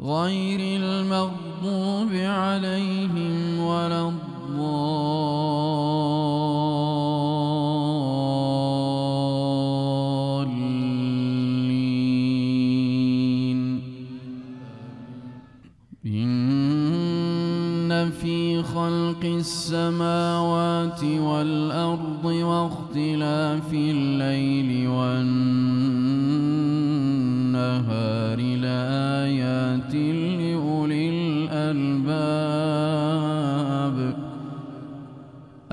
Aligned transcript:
غير 0.00 0.80
المغضوب 0.80 2.12
عليهم 2.12 3.60
ولا 3.60 4.08
الضالين. 4.08 4.18
إن 16.06 18.10
في 18.10 18.62
خلق 18.62 19.24
السماوات 19.24 21.04
والأرض 21.04 22.24
واختلاف 22.24 23.72
الليل 23.72 24.88
والنهار. 24.88 25.67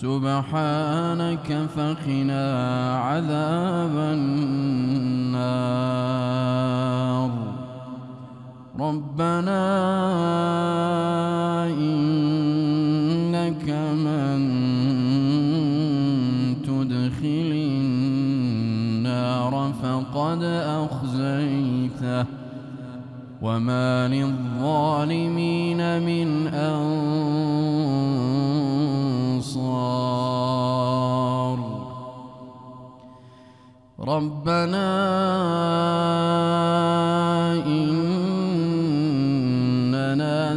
سبحانك 0.00 1.48
فقنا 1.76 2.44
عذاب 3.08 3.94
النار. 4.16 5.46
ربنا 8.80 9.65
ربنا 34.08 34.88
إننا 37.66 38.18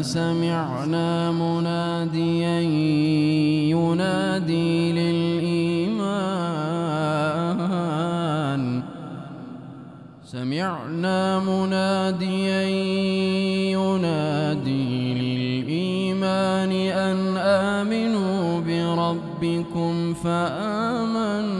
سمعنا 0.01 1.31
مناديا 1.31 2.59
ينادي 3.73 4.91
للإيمان. 4.91 6.19
سمعنا 10.25 11.39
مناديا 11.39 12.61
ينادي 13.73 15.13
للإيمان 15.13 16.71
أن 17.09 17.37
آمنوا 17.37 18.61
بربكم 18.61 20.13
فآمنا 20.13 21.59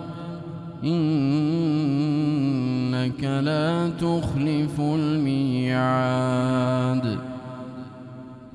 إنك 0.83 2.03
لا 3.23 3.89
تخلف 3.89 4.79
الميعاد. 4.79 6.11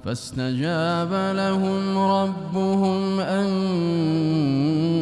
فاستجاب 0.04 1.12
لهم 1.36 1.98
ربهم 1.98 3.20
أني 3.20 4.95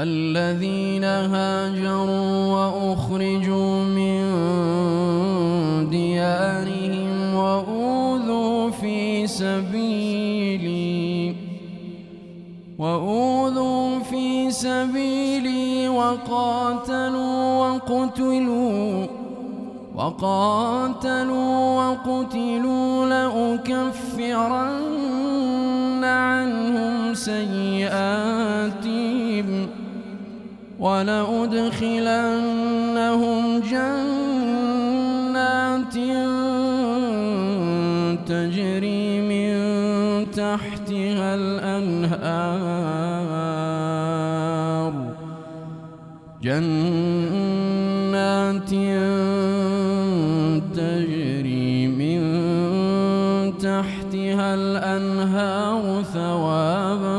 فالذين 0.00 1.04
هاجروا 1.04 2.46
وأخرجوا 2.46 3.84
من 3.84 4.20
ديارهم 5.90 7.34
وأوذوا 7.34 8.70
في 8.70 9.26
سبيلي 9.26 10.80
وأوذوا 12.78 13.98
في 13.98 14.50
سبيلي 14.50 15.88
وقاتلوا 15.88 17.66
وقتلوا 17.66 19.06
وقاتلوا 19.94 21.76
وقتلوا 21.76 23.06
لأكفرن 23.06 24.79
ولأدخلنهم 30.80 32.00
جنات 33.60 33.94
تجري 38.28 39.20
من 39.20 39.50
تحتها 40.30 41.34
الأنهار. 41.34 42.90
جنات 46.42 47.50
تجري 50.74 51.86
من 51.86 52.20
تحتها 53.58 54.54
الأنهار 54.54 56.02
ثوابا 56.02 57.18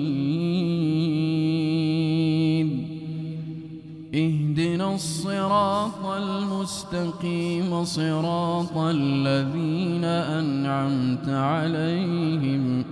الصراط 4.93 6.05
المستقيم 6.05 7.83
صراط 7.83 8.77
الذين 8.77 10.03
أنعمت 10.39 11.29
عليهم 11.29 12.83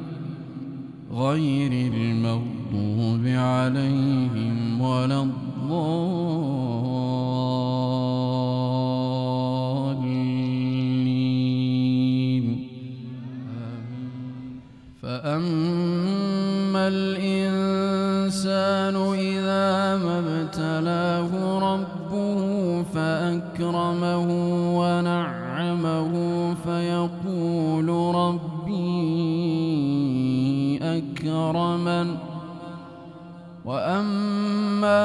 غير 1.13 1.72
المغضوب 1.94 3.25
عليهم 3.25 4.81
ولا 4.81 5.22
الضالين. 5.22 5.50
فأما 15.01 16.88
الإنسان 16.88 18.96
إذا 19.13 19.98
ما 20.04 20.19
ابتلاه 20.19 21.31
ربه 22.09 22.83
فأكرمه 22.94 24.27
ونعمه 24.79 26.11
فيقول 26.65 28.15
ربي 28.15 28.79
أكرمن. 30.81 32.15
وأما 33.65 35.00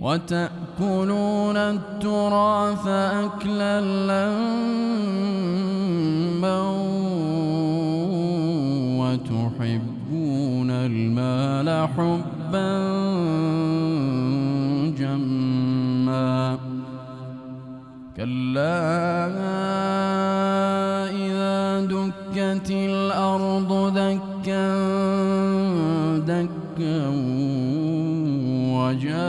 وتأكلون 0.00 1.56
التراث 1.56 2.86
أكلا 2.86 3.80
لما 3.80 4.48
وتحبون 8.98 10.70
المال 10.70 11.88
حبا 11.88 13.17
كلا 18.18 19.30
إذا 21.06 21.86
دكت 21.86 22.70
الأرض 22.70 23.70
دكا 23.94 24.68
دكا 26.26 27.06
وجاء 28.74 29.22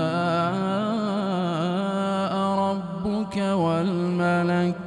ربك 2.66 3.38
والملك 3.38 4.86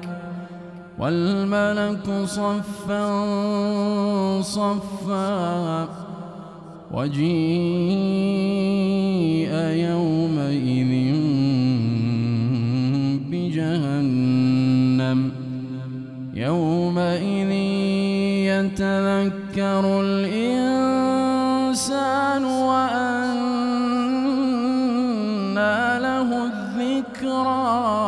والملك 0.98 2.06
صفا 2.24 3.06
صفا 4.42 5.88
وجيء 6.92 8.41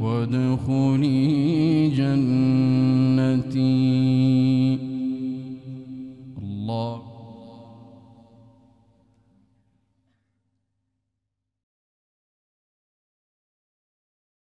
وادخلي 0.00 0.89